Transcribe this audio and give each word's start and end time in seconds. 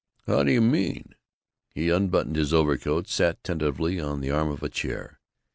"How 0.25 0.41
do 0.41 0.51
you 0.51 0.61
mean?" 0.63 1.13
He 1.75 1.91
unbuttoned 1.91 2.35
his 2.35 2.55
overcoat, 2.55 3.07
sat 3.07 3.43
tentatively 3.43 3.99
on 3.99 4.19
the 4.21 4.31
arm 4.31 4.49
of 4.49 4.63
a 4.63 4.69
chair. 4.69 5.19